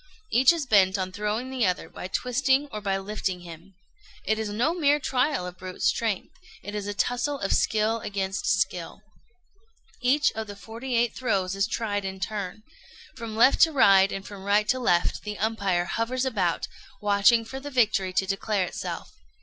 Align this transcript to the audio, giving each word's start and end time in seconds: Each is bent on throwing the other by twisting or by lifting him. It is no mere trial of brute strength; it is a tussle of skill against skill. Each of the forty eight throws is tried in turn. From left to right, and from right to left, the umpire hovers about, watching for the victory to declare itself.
Each 0.31 0.51
is 0.51 0.65
bent 0.65 0.97
on 0.97 1.11
throwing 1.11 1.51
the 1.51 1.63
other 1.67 1.87
by 1.87 2.07
twisting 2.07 2.67
or 2.71 2.81
by 2.81 2.97
lifting 2.97 3.41
him. 3.41 3.75
It 4.25 4.39
is 4.39 4.49
no 4.49 4.73
mere 4.73 4.99
trial 4.99 5.45
of 5.45 5.59
brute 5.59 5.83
strength; 5.83 6.33
it 6.63 6.73
is 6.73 6.87
a 6.87 6.95
tussle 6.95 7.37
of 7.39 7.53
skill 7.53 7.99
against 7.99 8.47
skill. 8.47 9.03
Each 10.01 10.31
of 10.31 10.47
the 10.47 10.55
forty 10.55 10.95
eight 10.95 11.15
throws 11.15 11.55
is 11.55 11.67
tried 11.67 12.03
in 12.03 12.19
turn. 12.19 12.63
From 13.15 13.35
left 13.35 13.61
to 13.61 13.71
right, 13.71 14.11
and 14.11 14.25
from 14.25 14.43
right 14.43 14.67
to 14.69 14.79
left, 14.79 15.21
the 15.21 15.37
umpire 15.37 15.85
hovers 15.85 16.25
about, 16.25 16.67
watching 16.99 17.45
for 17.45 17.59
the 17.59 17.69
victory 17.69 18.11
to 18.11 18.25
declare 18.25 18.65
itself. 18.65 19.11